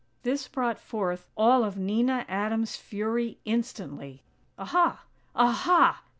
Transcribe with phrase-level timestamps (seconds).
[0.23, 4.23] This brought forth all of Nina Adams' fury instantly.
[4.57, 4.97] "_Aha!
[5.35, 6.01] Aha!